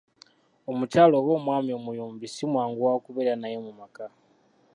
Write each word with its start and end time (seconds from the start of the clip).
Omukyala 0.71 1.13
oba 1.19 1.31
omwami 1.39 1.71
omuyombi 1.79 2.25
simwangu 2.29 2.79
wakubeera 2.87 3.33
naye 3.37 3.57
mu 3.65 3.71
maka. 3.79 4.05